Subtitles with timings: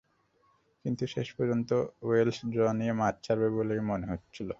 [0.85, 1.69] কিন্তু শেষ পর্যন্ত
[2.03, 4.49] ওয়েলস ড্র নিয়ে মাঠ ছাড়বে বলেই মনে হচ্ছিল।